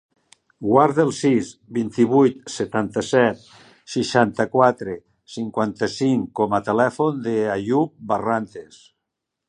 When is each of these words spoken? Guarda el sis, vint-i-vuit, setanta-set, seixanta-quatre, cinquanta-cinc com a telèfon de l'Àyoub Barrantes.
Guarda 0.67 1.03
el 1.07 1.11
sis, 1.17 1.49
vint-i-vuit, 1.77 2.39
setanta-set, 2.53 3.45
seixanta-quatre, 3.97 4.97
cinquanta-cinc 5.37 6.33
com 6.41 6.57
a 6.61 6.65
telèfon 6.71 7.25
de 7.29 7.37
l'Àyoub 7.43 7.95
Barrantes. 8.15 8.85